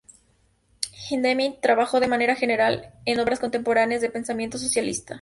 Hindemith 1.11 1.59
trabajó 1.61 1.99
de 1.99 2.07
manera 2.07 2.35
general 2.35 2.91
en 3.05 3.19
obras 3.19 3.39
contemporáneas 3.39 4.01
de 4.01 4.09
pensamiento 4.09 4.57
socialista. 4.57 5.09